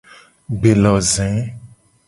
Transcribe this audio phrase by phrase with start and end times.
[0.61, 1.29] Gbeloze.